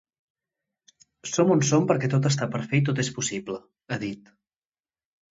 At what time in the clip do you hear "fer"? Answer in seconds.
2.71-2.79